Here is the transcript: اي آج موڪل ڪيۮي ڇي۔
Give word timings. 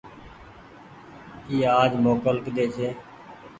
اي 1.49 1.57
آج 1.81 1.91
موڪل 2.05 2.35
ڪيۮي 2.45 2.65
ڇي۔ 2.75 2.87